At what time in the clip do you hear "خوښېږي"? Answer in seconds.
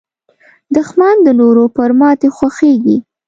2.37-2.97